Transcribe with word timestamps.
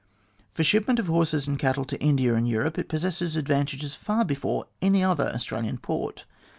For 0.51 0.63
shipment 0.63 0.97
of 0.97 1.05
horses 1.05 1.47
and 1.47 1.59
cattle 1.59 1.85
to 1.85 2.01
India 2.01 2.33
and 2.33 2.47
Europe, 2.49 2.79
it 2.79 2.89
possesses 2.89 3.35
advantages 3.35 3.93
far 3.93 4.25
before 4.25 4.65
any 4.81 5.03
other 5.03 5.29
Australian 5.29 5.77
port. 5.77 6.25